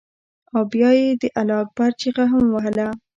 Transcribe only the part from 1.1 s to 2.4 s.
د الله اکبر چیغه